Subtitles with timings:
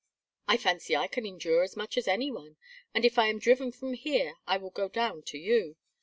[0.47, 2.57] "I fancy I can endure as much as any one,
[2.91, 5.75] and if I am driven from here I will go down to you.